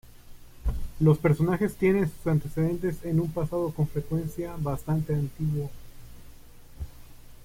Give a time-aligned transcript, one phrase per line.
[0.99, 5.69] Los personajes tienen sus antecedentes en un pasado con frecuencia bastante antiguo.